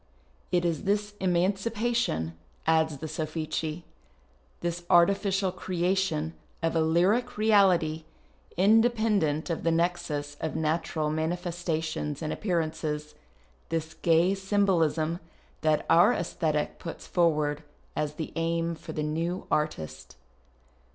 [0.51, 2.33] It is this emaneipation,
[2.65, 3.83] adds the Sofllei,
[4.61, 8.05] this artifieial creation of a lyric reality
[8.57, 13.13] independent of the nexus of natural manifestations and appearances,
[13.69, 15.19] this gay symbolism,
[15.61, 17.61] that our ffisthctie jjuts forward
[17.95, 20.15] as the aim for the new artist.